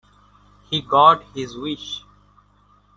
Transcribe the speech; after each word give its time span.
He 0.71 0.81
got 0.81 1.21
his 1.35 1.55
wish. 1.55 2.03